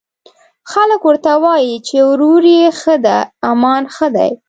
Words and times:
خلک 0.71 1.01
ورته 1.05 1.31
وايي، 1.43 1.75
چې 1.87 1.97
وروري 2.09 2.59
ښه 2.79 2.95
ده، 3.05 3.17
امان 3.51 3.83
ښه 3.95 4.07
دی 4.15 4.31